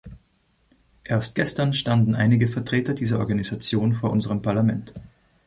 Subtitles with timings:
[1.03, 4.93] Erst gestern standen einige Vertreter dieser Organisation vor unserem Parlament.